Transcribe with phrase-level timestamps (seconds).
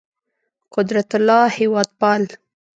[0.75, 2.23] قدرت الله هېوادپال